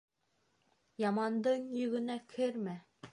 Ямандың 1.03 1.69
йөгөнә 1.83 2.17
кермә 2.35 2.75